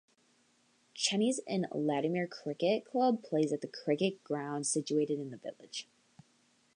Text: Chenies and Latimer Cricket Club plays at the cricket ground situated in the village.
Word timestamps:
Chenies 0.95 1.41
and 1.47 1.67
Latimer 1.71 2.25
Cricket 2.25 2.85
Club 2.85 3.21
plays 3.21 3.53
at 3.53 3.61
the 3.61 3.67
cricket 3.67 4.23
ground 4.23 4.65
situated 4.65 5.19
in 5.19 5.29
the 5.29 5.37
village. 5.37 5.87